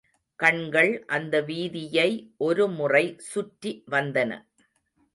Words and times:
கண்கள் 0.39 1.03
அந்த 1.07 1.41
வீதியை 1.41 2.09
ஒருமுறை 2.37 3.15
சுற்றி 3.31 3.83
வந்தன. 3.91 4.31